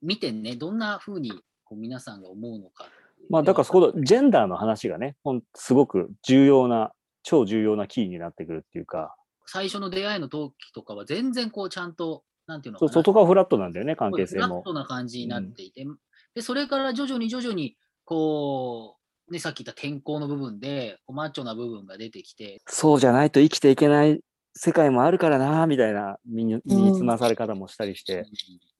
[0.01, 1.31] 見てね、どんな風に
[1.63, 2.87] こう皆さんが思うのか
[3.29, 9.15] まあ、だからそこのジェンダーの話がね、ほんすごく重要な、超重要なキーになってくるっていうか。
[9.45, 14.63] 最初の出会いの時とかは全然こうちゃんと、なんていうの外側フラットなんだよね、関係性もフラッ。
[14.63, 15.85] トな感じになっていて、
[16.33, 18.98] でそれから徐々に徐々に、こう、
[19.29, 24.21] ね、さっき言った天候の部分で、マッチョな部分が出てきて、そうじゃないと生きていけない
[24.55, 28.19] 世界もあるからな、みたいな身に身につまされ方もしたりして。
[28.19, 28.25] うん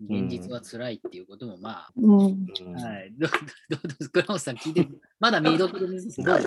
[0.01, 2.19] 現実は辛いっていうことも、まうん。
[2.19, 3.11] うんあ、はい。
[3.17, 4.87] どうどうどうです倉本さん聞いて、
[5.19, 6.41] まだメイドとですけど、で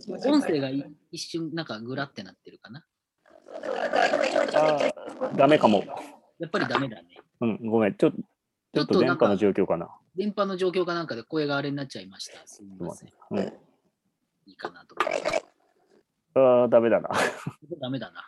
[0.00, 2.84] す音声がい一瞬なんかグラってなってるかな？
[5.36, 5.84] ダメかも。
[6.40, 7.04] やっぱりダメだね。
[7.42, 7.94] うん、ごめん。
[7.94, 8.12] ちょっ
[8.74, 9.88] ちょっと電波の状況かな。
[10.16, 12.40] 電波の状況かなんかで声があれになっちゃいました。
[12.46, 13.10] すみません。
[13.30, 13.38] うん、
[14.46, 15.44] いいかなと思って。
[16.34, 17.10] ああ、ダメだな。
[17.80, 18.24] ダメだな。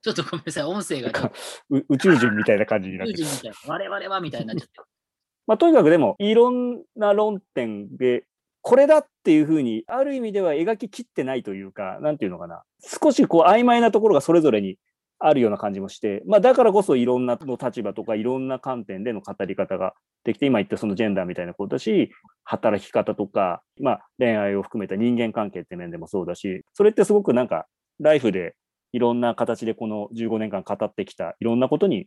[0.00, 0.64] ちょっとごめんなさい。
[0.64, 1.32] 音声が
[1.70, 3.18] 宇宙人みたいな感じになってる。
[3.20, 3.74] 宇宙人みたいな。
[3.74, 4.84] 我々はみたいになっちゃってる。
[5.48, 8.26] まあ、とにかくでも、いろんな論点で、
[8.60, 12.62] これだっていうふうに、ある意味では描ききってないというか、なんていうのかな。
[12.80, 14.78] 少しこう曖昧なところがそれぞれに
[15.18, 19.94] あるような感じもして、まあ、だからこそいろんなの立場とかいろんな観点での語り方が
[20.24, 22.10] できて、今言ったそのジェンダーみたいなことだし、
[22.44, 27.66] 働き方とか、まあ、恋愛を含めた人間関係って面でもそうだし、それってすごくなんか、
[28.00, 28.54] ライフで
[28.92, 32.06] いろんな形でこの15年間語ってきたいろんなことに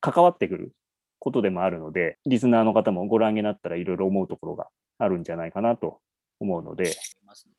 [0.00, 0.72] 関わってくる
[1.18, 6.00] ことでもあるので、リスナーの方もご覧になったらいろいろ思うところがあるんじゃないかなと
[6.40, 6.94] 思うので、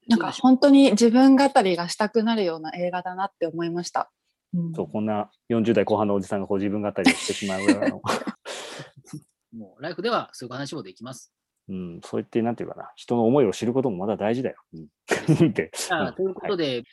[0.07, 4.11] なんか本当に自分語りがしたくなるような映画だなって思いました。
[4.53, 4.73] うん。
[4.73, 8.01] そう、こんな40代後半のおじさんがこう自分語りをしてしまうの、
[9.53, 11.33] もうライフではそういう話もできます。
[11.69, 14.57] うん、そうやって、なんていうかな、人の思いを知ることもまだ大事だよ。
[14.73, 14.87] うん、
[15.53, 16.83] ということで、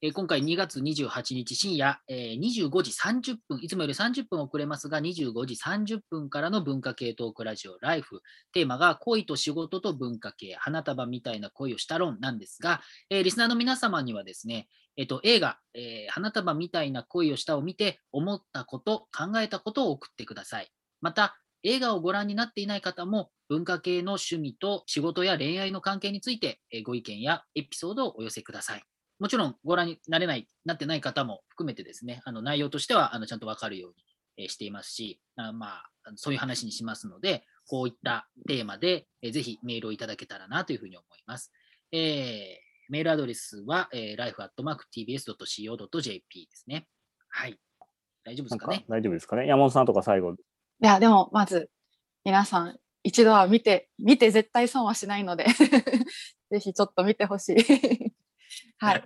[0.00, 8.22] え今回2月28日深夜、え25時30分、いつもより30分遅れますが、25時30分からの文化系トークラジオライフ。
[8.52, 12.80] テーマが恋と仕事と文化系、花束みたいな恋をした論なんですが、
[13.10, 20.68] えリスナーの皆様にはですね、えっと、映画、えー花束みたいな恋をしたを見て、思ったこと、考えたことを送ってください。
[21.00, 28.84] また、映画をご覧になっていない方も、文化系の趣味と仕事や恋愛の関係について、えご意見やエピソードをお寄せください。
[29.18, 34.04] もちろんご覧になれない、なってない方も含めてですね、あの内容としてはあのちゃんとわかるように、
[34.38, 41.50] えーしていますし、あまあ、そういう話にしますので、こういったテーマで、えーぜひメールをいただけたらなというふうに思います。
[41.92, 46.86] えーメールアドレスは、えー、life.tbs.co.jp ですね。
[47.28, 47.58] はい。
[48.24, 48.84] 大丈夫ですかね？
[48.88, 49.46] 大丈夫ですかね？
[49.46, 50.36] 山本さんとか最後、い
[50.80, 51.68] や、でもまず
[52.24, 55.44] 皆さん一度は見て、見て絶対損はしないので、
[56.50, 57.56] ぜひちょっと見てほしい。
[58.78, 59.04] はい。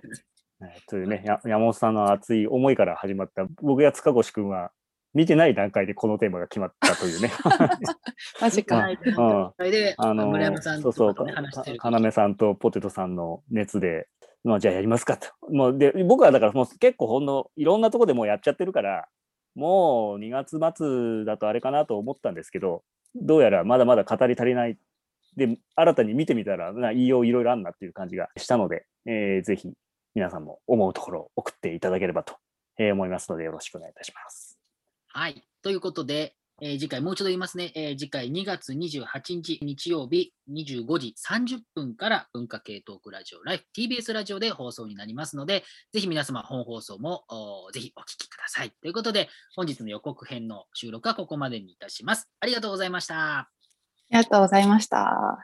[0.61, 4.71] えーというね、や山本さんの熱い思いから始まった、僕や塚越くんは
[5.13, 7.31] 見てない段階でこのテーマが決まったというね。
[8.41, 8.87] マジか。
[9.59, 14.07] で、あの村山さんそうそう、かとかとね話してるかなめさんとポテトさんの熱で、
[14.43, 15.27] まあ、じゃあやりますかと。
[15.49, 19.07] もうで僕はだからもう結構ほんのいろんなとこでもうやっちゃってるから、
[19.55, 22.83] もう2月末だとあれかなと思ったんですけど、
[23.15, 24.77] どうやらまだまだ語り足りない。
[25.35, 29.71] で、新たに見てみたら、な言いよういろいろあるなっていう感じがしたので、えーぜひ
[30.15, 32.35] 皆さんも思うところを送っていただければと
[32.77, 34.59] えー思いますので、よろしくお願いいたします。
[35.07, 35.43] はい。
[35.61, 37.71] ということで、えー次回もう一度言いますね。
[37.75, 47.23] えー次回2月28日日曜日25時30分から文化系トークラジオライフ TBS ラジオで放送になりますので、ぜひ皆様本放送も
[47.73, 48.71] ぜひお聞きください。
[48.81, 52.29] ということで、本日の予告編の収録はここまでにいたします。
[52.39, 53.39] ありがとうございました。
[53.39, 53.49] あ
[54.11, 55.43] りがとうございました。